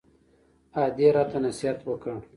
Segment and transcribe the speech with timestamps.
[0.83, 2.15] ادې راته نصيحت وکړ.